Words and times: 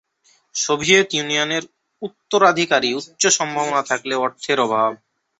Soviet 0.55 1.07
ইউনিয়নের 1.13 1.63
উত্তরাধিকারী 2.01 2.89
উচ্চ 2.99 3.21
সম্ভাবনা 3.37 3.81
থাকলেও 3.83 4.23
অর্থের 4.23 4.57
অভাব। 4.59 4.91